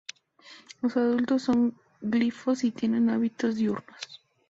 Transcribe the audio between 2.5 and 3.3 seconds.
y tienen